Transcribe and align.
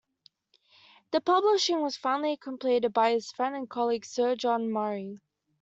The 1.11 1.21
publishing 1.21 1.81
was 1.81 1.95
finally 1.95 2.35
completed 2.35 2.91
by 2.91 3.11
his 3.11 3.31
friend 3.33 3.55
and 3.55 3.69
colleague 3.69 4.03
Sir 4.03 4.35
John 4.35 4.71
Murray. 4.71 5.19